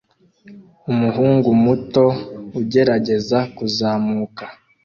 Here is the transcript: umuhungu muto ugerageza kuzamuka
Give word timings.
umuhungu 0.91 1.49
muto 1.63 2.05
ugerageza 2.61 3.39
kuzamuka 3.55 4.43